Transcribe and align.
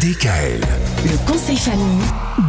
DKL. 0.00 0.60
Le 1.04 1.30
conseil 1.30 1.56
famille 1.56 2.04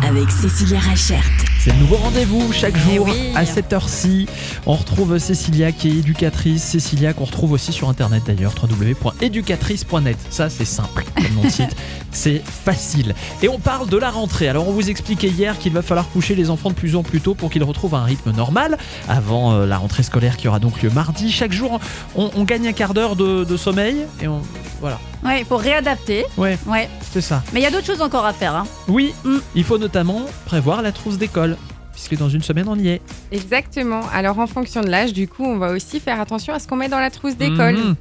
avec 0.06 0.30
Cécilia 0.32 0.80
Rachert. 0.80 1.24
C'est 1.60 1.72
le 1.72 1.80
nouveau 1.80 1.96
rendez-vous 1.96 2.52
chaque 2.52 2.74
Eh 2.92 2.96
jour 2.96 3.06
oui. 3.10 3.32
à 3.36 3.46
cette 3.46 3.72
heure-ci. 3.72 4.28
On 4.66 4.74
retrouve 4.74 5.18
Cécilia 5.18 5.72
qui 5.72 5.88
est 5.88 5.92
éducatrice. 5.94 6.62
Cécilia 6.64 7.14
qu'on 7.14 7.24
retrouve 7.24 7.54
aussi 7.54 7.72
sur 7.72 7.88
internet 7.88 8.24
d'ailleurs, 8.28 8.54
www.éducatrice.net. 8.62 10.18
Ça 10.30 10.50
c'est 10.50 10.66
simple 10.66 11.06
comme 11.16 11.36
nom 11.36 11.44
de 11.44 11.50
site, 11.50 11.74
c'est 12.12 12.42
facile. 12.46 13.16
Et 13.42 13.48
on 13.48 13.60
parle 13.60 13.88
de 13.88 13.98
la 13.98 14.10
rentrée. 14.10 14.50
Alors 14.50 14.68
on 14.68 14.72
vous 14.74 14.90
expliquait 14.90 15.30
hier 15.30 15.58
qu'il 15.58 15.72
va 15.72 15.82
falloir 15.82 16.10
coucher 16.10 16.36
les 16.36 16.50
enfants 16.50 16.70
de 16.70 16.76
plus 16.76 16.96
en 16.98 17.04
plus 17.04 17.22
tôt 17.22 17.34
pour 17.34 17.50
qu'ils 17.50 17.64
retrouvent 17.64 17.96
un 17.96 18.04
rythme 18.04 18.32
normal 18.32 18.78
avant 19.08 19.54
euh, 19.54 19.66
la 19.66 19.78
rentrée 19.78 20.04
scolaire 20.04 20.36
qui 20.36 20.48
aura 20.50 20.60
donc 20.60 20.82
lieu 20.82 20.90
mardi. 20.90 21.32
Chaque 21.32 21.54
jour 21.54 21.80
on, 22.16 22.30
on 22.36 22.44
gagne 22.44 22.68
un 22.68 22.74
quart 22.74 22.94
d'heure 22.94 23.16
de, 23.16 23.46
de 23.46 23.58
sommeil 23.58 24.06
et 24.22 24.28
on... 24.28 24.42
Voilà, 24.80 25.00
Ouais, 25.26 25.40
il 25.40 25.46
faut 25.46 25.58
réadapter. 25.58 26.26
ouais, 26.38 26.58
Ouais. 26.68 26.88
c'est 27.12 27.22
ça. 27.22 27.44
Mais 27.54 27.60
il 27.60 27.64
y 27.64 27.66
a 27.66 27.72
d'autres 27.72 27.86
choses 27.88 28.02
encore 28.02 28.26
à 28.26 28.34
faire. 28.34 28.56
Hein. 28.56 28.66
Oui, 28.88 29.14
Mm. 29.24 29.38
il 29.56 29.64
faut 29.64 29.78
notamment 29.78 30.22
prévoir 30.46 30.82
la 30.82 30.92
trousse 30.92 31.18
d'école. 31.18 31.58
Puisque 31.94 32.16
dans 32.16 32.30
une 32.30 32.44
semaine 32.44 32.68
on 32.70 32.76
y 32.78 32.90
est. 32.90 33.02
Exactement. 33.32 34.02
Alors 34.14 34.38
en 34.38 34.46
fonction 34.46 34.82
de 34.82 34.88
l'âge, 34.88 35.14
du 35.14 35.28
coup, 35.28 35.44
on 35.44 35.58
va 35.58 35.72
aussi 35.72 36.00
faire 36.00 36.22
attention 36.22 36.54
à 36.54 36.60
ce 36.60 36.68
qu'on 36.68 36.76
met 36.76 36.90
dans 36.90 37.00
la 37.00 37.10
trousse 37.10 37.36
d'école. 37.38 37.76
Mhm. 37.76 37.96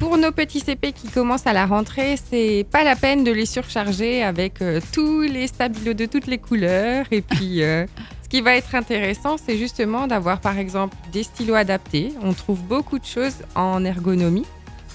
Pour 0.00 0.16
nos 0.18 0.32
petits 0.32 0.58
CP 0.60 0.90
qui 0.92 1.06
commencent 1.08 1.46
à 1.46 1.52
la 1.52 1.64
rentrée, 1.66 2.16
c'est 2.30 2.66
pas 2.70 2.82
la 2.82 2.96
peine 2.96 3.22
de 3.22 3.30
les 3.30 3.46
surcharger 3.46 4.24
avec 4.24 4.60
euh, 4.60 4.80
tous 4.92 5.22
les 5.22 5.46
stabilos 5.46 5.94
de 5.94 6.06
toutes 6.06 6.26
les 6.26 6.38
couleurs. 6.38 7.06
Et 7.12 7.20
puis, 7.20 7.62
euh, 7.62 7.86
ce 8.24 8.28
qui 8.28 8.40
va 8.40 8.54
être 8.56 8.74
intéressant, 8.74 9.36
c'est 9.44 9.56
justement 9.56 10.08
d'avoir 10.08 10.40
par 10.40 10.58
exemple 10.58 10.96
des 11.12 11.22
stylos 11.22 11.54
adaptés. 11.54 12.12
On 12.22 12.32
trouve 12.32 12.60
beaucoup 12.60 12.98
de 12.98 13.04
choses 13.06 13.34
en 13.54 13.84
ergonomie. 13.84 14.46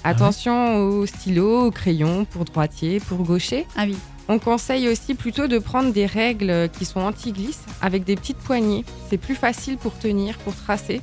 Attention 0.04 0.76
aux 0.76 1.06
stylos, 1.06 1.66
aux 1.66 1.70
crayons 1.70 2.24
pour 2.26 2.44
droitier, 2.44 3.00
pour 3.00 3.18
gaucher. 3.22 3.66
Ah 3.76 3.84
oui. 3.86 3.96
On 4.28 4.38
conseille 4.38 4.88
aussi 4.88 5.14
plutôt 5.14 5.46
de 5.46 5.58
prendre 5.58 5.92
des 5.92 6.06
règles 6.06 6.68
qui 6.78 6.84
sont 6.84 7.00
anti-glisse 7.00 7.60
avec 7.82 8.04
des 8.04 8.16
petites 8.16 8.38
poignées. 8.38 8.84
C'est 9.10 9.18
plus 9.18 9.34
facile 9.34 9.76
pour 9.76 9.98
tenir, 9.98 10.38
pour 10.38 10.54
tracer. 10.54 11.00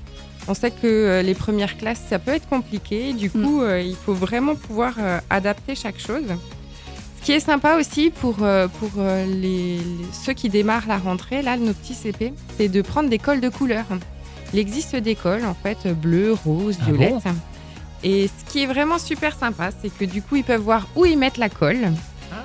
On 0.47 0.53
sait 0.55 0.71
que 0.71 0.87
euh, 0.87 1.21
les 1.21 1.35
premières 1.35 1.77
classes, 1.77 2.01
ça 2.09 2.17
peut 2.17 2.31
être 2.31 2.47
compliqué. 2.49 3.13
Du 3.13 3.29
coup, 3.29 3.61
euh, 3.61 3.79
il 3.81 3.95
faut 3.95 4.13
vraiment 4.15 4.55
pouvoir 4.55 4.93
euh, 4.99 5.19
adapter 5.29 5.75
chaque 5.75 5.99
chose. 5.99 6.23
Ce 7.19 7.25
qui 7.25 7.31
est 7.33 7.39
sympa 7.39 7.75
aussi 7.79 8.09
pour, 8.09 8.37
euh, 8.41 8.67
pour 8.67 8.89
euh, 8.97 9.25
les, 9.27 9.77
les- 9.77 9.83
ceux 10.11 10.33
qui 10.33 10.49
démarrent 10.49 10.87
la 10.87 10.97
rentrée, 10.97 11.43
là, 11.43 11.57
nos 11.57 11.73
petits 11.73 11.93
CP, 11.93 12.33
c'est 12.57 12.69
de 12.69 12.81
prendre 12.81 13.09
des 13.09 13.19
cols 13.19 13.41
de 13.41 13.49
couleur. 13.49 13.85
Il 14.53 14.57
existe 14.59 14.95
des 14.95 15.13
cols, 15.13 15.45
en 15.45 15.53
fait, 15.53 15.87
bleu, 15.93 16.33
rose, 16.33 16.77
Ah 16.81 16.85
violette. 16.85 17.13
bon 17.13 17.21
Et 18.03 18.27
ce 18.27 18.51
qui 18.51 18.63
est 18.63 18.67
vraiment 18.67 18.97
super 18.97 19.35
sympa, 19.37 19.69
c'est 19.81 19.89
que 19.95 20.05
du 20.05 20.21
coup, 20.21 20.35
ils 20.37 20.43
peuvent 20.43 20.61
voir 20.61 20.87
où 20.95 21.05
ils 21.05 21.17
mettent 21.17 21.37
la 21.37 21.49
colle 21.49 21.87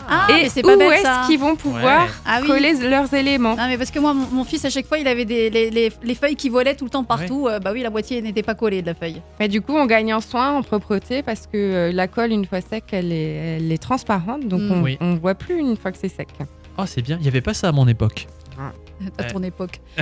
Ah, 0.08 0.26
et 0.30 0.42
mais 0.44 0.48
c'est 0.48 0.62
pas 0.62 0.76
où 0.76 0.80
est-ce 0.80 1.26
qu'ils 1.28 1.38
vont 1.38 1.56
pouvoir 1.56 2.04
Ouais. 2.04 2.10
Ah 2.26 2.38
oui. 2.42 2.46
coller 2.48 2.74
leurs 2.74 3.12
éléments. 3.14 3.56
Non 3.56 3.66
mais 3.68 3.78
parce 3.78 3.90
que 3.90 3.98
moi 3.98 4.14
mon, 4.14 4.26
mon 4.30 4.44
fils 4.44 4.64
à 4.64 4.70
chaque 4.70 4.86
fois 4.86 4.98
il 4.98 5.06
avait 5.08 5.24
des 5.24 5.48
les, 5.50 5.70
les- 5.70 5.92
les 6.02 6.14
feuilles 6.14 6.36
qui 6.36 6.48
volaient 6.48 6.74
tout 6.76 6.84
le 6.84 6.90
temps 6.90 7.02
partout. 7.04 7.46
Euh, 7.48 7.58
bah 7.60 7.70
oui 7.72 7.82
la 7.82 7.90
moitié 7.90 8.20
n'était 8.22 8.42
pas 8.42 8.54
collée 8.54 8.82
de 8.82 8.86
la 8.86 8.94
feuille. 8.94 9.20
Mais 9.40 9.48
du 9.48 9.60
coup, 9.62 9.74
on 9.76 9.86
gagne 9.86 10.12
en 10.14 10.20
soin, 10.20 10.52
en 10.58 10.62
propreté, 10.62 11.22
parce 11.22 11.46
que 11.46 11.56
euh, 11.56 11.92
la 11.92 12.06
colle, 12.08 12.32
une 12.32 12.44
fois 12.46 12.60
sec, 12.60 12.84
elle 12.92 13.12
est, 13.12 13.56
elle 13.58 13.70
est 13.72 13.82
transparente, 13.82 14.46
donc 14.46 14.60
Mm. 14.62 14.72
on 14.72 14.82
Oui. 14.82 14.98
ne 15.00 15.16
voit 15.18 15.34
plus 15.34 15.58
une 15.58 15.76
fois 15.76 15.92
que 15.92 15.98
c'est 16.00 16.08
sec. 16.08 16.28
Oh, 16.78 16.84
c'est 16.86 17.02
bien, 17.02 17.16
il 17.18 17.22
n'y 17.22 17.28
avait 17.28 17.40
pas 17.40 17.54
ça 17.54 17.68
à 17.68 17.72
mon 17.72 17.88
époque. 17.88 18.26
À 18.58 19.22
Ouais. 19.22 19.28
ton 19.30 19.42
époque. 19.42 19.80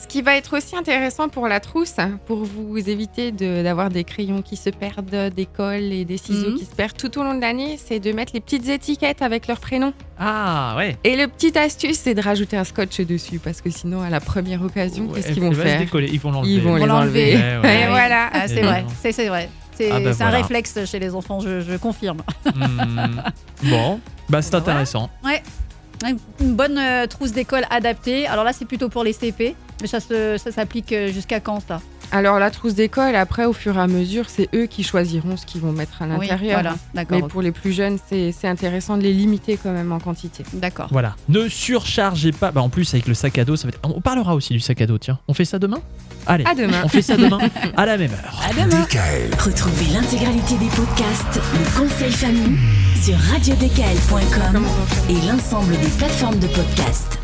Ce 0.00 0.08
qui 0.08 0.22
va 0.22 0.36
être 0.36 0.56
aussi 0.56 0.74
intéressant 0.74 1.28
pour 1.28 1.46
la 1.46 1.60
trousse, 1.60 1.94
pour 2.26 2.44
vous 2.44 2.76
éviter 2.90 3.30
de- 3.30 3.62
d'avoir 3.62 3.90
des 3.90 4.02
crayons 4.02 4.42
qui 4.42 4.56
se 4.56 4.70
perdent, 4.70 5.30
des 5.32 5.46
colles 5.46 5.92
et 5.92 6.04
des 6.04 6.16
ciseaux 6.16 6.50
Mhm. 6.50 6.58
qui 6.58 6.64
se 6.64 6.74
perdent 6.74 6.96
tout 6.96 7.16
au 7.18 7.22
long 7.22 7.34
de 7.36 7.40
l'année, 7.40 7.78
c'est 7.82 8.00
de 8.00 8.10
mettre 8.12 8.32
les 8.34 8.40
petites 8.40 8.68
étiquettes 8.68 9.22
avec 9.22 9.46
leur 9.46 9.60
prénom. 9.60 9.92
Ah, 10.18 10.74
ouais. 10.76 10.96
Et 11.04 11.16
le 11.16 11.28
petit 11.28 11.56
astuce, 11.56 11.98
c'est 11.98 12.14
de 12.14 12.20
rajouter 12.22 12.56
un 12.56 12.64
scotch 12.64 13.00
dessus, 13.02 13.38
parce 13.38 13.60
que 13.60 13.70
sinon, 13.70 14.02
à 14.02 14.10
la 14.10 14.18
première 14.20 14.62
occasion, 14.62 15.06
Ouais, 15.06 15.20
qu'est-ce 15.20 15.32
qu'ils 15.34 15.42
vont 15.42 15.52
faire? 15.52 15.78
décoller, 15.78 16.08
Ils 16.12 16.18
vont 16.20 16.32
l'enlever. 16.32 16.52
Ils 16.54 16.60
vont 16.60 16.72
On 16.72 16.76
les 16.76 16.86
l'a 16.86 16.94
enlever. 16.96 17.36
Ouais, 17.36 17.58
ouais. 17.62 17.82
Et 17.82 17.86
voilà. 17.88 18.30
Ah, 18.32 18.48
c'est 18.48 18.62
vrai. 18.62 18.84
C'est 19.00 19.28
vrai. 19.28 19.48
C'est 19.74 19.90
Ah 19.90 20.00
bah 20.00 20.12
c'est 20.12 20.22
un 20.22 20.28
voilà. 20.28 20.38
réflexe 20.42 20.84
chez 20.84 20.98
les 20.98 21.14
enfants, 21.14 21.40
je, 21.40 21.60
je 21.60 21.76
confirme. 21.78 22.18
Hmm. 22.54 23.22
Bon, 23.62 24.00
bah 24.28 24.42
c'est 24.42 24.52
Bah, 24.52 24.58
intéressant. 24.58 25.08
Une 26.40 26.54
bonne 26.54 26.78
euh, 26.78 27.06
trousse 27.06 27.32
d'école 27.32 27.64
adaptée. 27.70 28.26
Alors 28.26 28.44
là 28.44 28.52
c'est 28.52 28.64
plutôt 28.64 28.88
pour 28.88 29.04
les 29.04 29.12
CP, 29.12 29.54
mais 29.80 29.86
ça 29.86 30.00
se- 30.00 30.36
ça 30.38 30.50
s'applique 30.52 30.92
euh, 30.92 31.08
jusqu'à 31.12 31.40
quand 31.40 31.60
ça? 31.60 31.80
Alors, 32.12 32.38
la 32.38 32.50
trousse 32.50 32.74
d'école, 32.74 33.16
après, 33.16 33.46
au 33.46 33.52
fur 33.54 33.76
et 33.76 33.80
à 33.80 33.86
mesure, 33.86 34.26
c'est 34.28 34.48
eux 34.54 34.66
qui 34.66 34.82
choisiront 34.82 35.36
ce 35.38 35.46
qu'ils 35.46 35.62
vont 35.62 35.72
mettre 35.72 36.02
à 36.02 36.06
Oui, 36.06 36.28
l'intérieur. 36.28 36.60
voilà. 36.60 36.76
D'accord. 36.94 37.18
Mais 37.22 37.26
pour 37.26 37.40
les 37.42 37.52
plus 37.52 37.72
jeunes, 37.72 37.98
c'est 38.08 38.32
c'est 38.38 38.48
intéressant 38.48 38.98
de 38.98 39.02
les 39.02 39.12
limiter 39.14 39.58
quand 39.60 39.72
même 39.72 39.90
en 39.92 39.98
quantité. 39.98 40.44
D'accord. 40.52 40.88
Voilà. 40.90 41.16
Ne 41.30 41.48
surchargez 41.48 42.32
pas. 42.32 42.50
Bah 42.52 42.60
en 42.60 42.68
plus 42.68 42.92
avec 42.92 43.06
le 43.08 43.14
sac 43.14 43.38
à 43.38 43.44
dos, 43.46 43.56
ça 43.56 43.66
va 43.66 43.70
être... 43.70 43.80
On 43.82 44.00
parlera 44.02 44.34
aussi 44.34 44.52
du 44.52 44.60
sac 44.60 44.80
à 44.82 44.86
dos, 44.86 44.98
tiens. 44.98 45.18
On 45.26 45.34
fait 45.34 45.44
ça 45.46 45.58
demain? 45.58 45.80
Allez. 46.26 46.44
À 46.44 46.54
demain. 46.54 46.82
On 46.84 46.88
fait 46.88 47.02
ça 47.02 47.16
demain 47.16 47.38
à 47.76 47.86
la 47.86 47.96
même 47.96 48.10
heure. 48.12 48.40
À 48.48 48.52
demain. 48.52 48.82
DKL. 48.82 49.30
Retrouvez 49.40 49.86
l'intégralité 49.94 50.56
des 50.58 50.68
podcasts 50.68 51.40
Le 51.54 51.80
conseil 51.80 52.12
famille 52.12 52.58
sur 53.00 53.16
radiodkl.com 53.32 54.62
et 55.08 55.26
l'ensemble 55.26 55.72
des 55.78 55.88
plateformes 55.98 56.38
de 56.38 56.46
podcasts. 56.48 57.18